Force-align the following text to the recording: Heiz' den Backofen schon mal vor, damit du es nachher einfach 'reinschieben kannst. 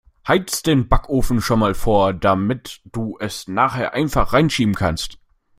Heiz' 0.27 0.63
den 0.63 0.87
Backofen 0.89 1.41
schon 1.41 1.59
mal 1.59 1.75
vor, 1.75 2.11
damit 2.15 2.81
du 2.85 3.19
es 3.19 3.47
nachher 3.47 3.93
einfach 3.93 4.33
'reinschieben 4.33 4.73
kannst. 4.73 5.19